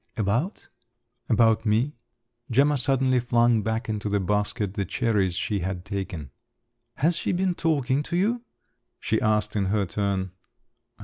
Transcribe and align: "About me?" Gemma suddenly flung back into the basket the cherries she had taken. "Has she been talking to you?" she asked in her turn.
"About 0.17 0.67
me?" 1.63 1.93
Gemma 2.49 2.79
suddenly 2.79 3.19
flung 3.19 3.61
back 3.61 3.87
into 3.87 4.09
the 4.09 4.19
basket 4.19 4.73
the 4.73 4.83
cherries 4.83 5.35
she 5.35 5.59
had 5.59 5.85
taken. 5.85 6.31
"Has 6.95 7.15
she 7.17 7.31
been 7.31 7.53
talking 7.53 8.01
to 8.05 8.17
you?" 8.17 8.41
she 8.99 9.21
asked 9.21 9.55
in 9.55 9.65
her 9.65 9.85
turn. 9.85 10.31